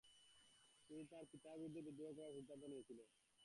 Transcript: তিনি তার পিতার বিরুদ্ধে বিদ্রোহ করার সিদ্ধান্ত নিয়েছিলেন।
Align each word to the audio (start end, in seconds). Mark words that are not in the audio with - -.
তিনি 0.89 1.03
তার 1.11 1.23
পিতার 1.31 1.55
বিরুদ্ধে 1.59 1.81
বিদ্রোহ 1.87 2.09
করার 2.17 2.35
সিদ্ধান্ত 2.37 2.63
নিয়েছিলেন। 2.71 3.07